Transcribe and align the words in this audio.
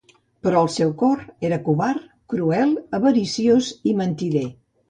Però 0.45 0.61
el 0.63 0.69
seu 0.75 0.93
cor 1.01 1.21
era 1.51 1.59
covard, 1.69 2.09
cruel, 2.35 2.75
avariciós 3.01 3.73
i 3.93 3.97
mentider. 4.01 4.47